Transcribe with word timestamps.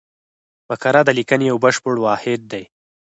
فقره 0.67 1.01
د 1.05 1.09
لیکني 1.17 1.45
یو 1.51 1.57
بشپړ 1.63 1.95
واحد 2.05 2.41
دئ. 2.51 2.63